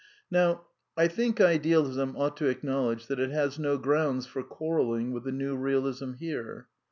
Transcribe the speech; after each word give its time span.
'^ 0.01 0.03
!N'ow 0.31 0.61
I 0.97 1.07
think 1.07 1.39
Idealism 1.39 2.15
ought 2.17 2.35
to 2.37 2.47
acknowledge 2.47 3.05
that 3.05 3.19
it 3.19 3.29
has 3.29 3.59
no 3.59 3.77
grounds 3.77 4.25
for 4.25 4.41
quarrelling 4.41 5.11
with 5.13 5.25
the 5.25 5.31
New 5.31 5.55
Bealism 5.55 6.15
here. 6.17 6.65